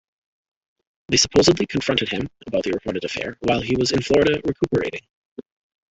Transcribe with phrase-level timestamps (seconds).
[1.09, 5.01] They supposedly confronted him about the reported affair while he was in Florida recuperating.